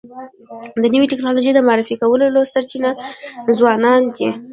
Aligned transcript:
د 0.81 0.83
نوې 0.93 1.05
ټکنالوژی 1.11 1.51
د 1.55 1.59
معرفي 1.67 1.95
کولو 2.01 2.41
سرچینه 2.53 2.91
ځوانان 3.57 4.01
دي. 4.15 4.29